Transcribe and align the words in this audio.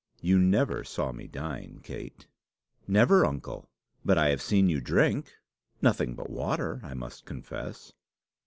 You 0.19 0.39
never 0.39 0.83
saw 0.83 1.11
me 1.11 1.27
dine, 1.27 1.79
Kate." 1.83 2.25
"Never, 2.87 3.23
uncle; 3.23 3.69
but 4.03 4.17
I 4.17 4.29
have 4.29 4.41
seen 4.41 4.67
you 4.67 4.81
drink; 4.81 5.35
nothing 5.79 6.15
but 6.15 6.27
water, 6.27 6.79
I 6.83 6.95
must 6.95 7.23
confess." 7.25 7.93